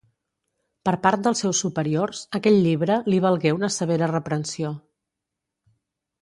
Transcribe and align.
Per 0.87 0.93
part 1.01 1.27
dels 1.27 1.43
seus 1.43 1.59
superiors 1.65 2.21
aquell 2.39 2.57
llibre 2.69 2.97
li 3.15 3.21
valgué 3.27 3.53
una 3.59 3.71
severa 3.77 4.09
reprensió. 4.15 4.73